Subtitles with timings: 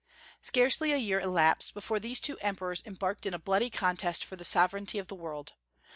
[0.41, 4.43] Scarcely a year elapsed before these two emperors embarked in a bloody contest for the
[4.43, 5.53] sovereignty of the world.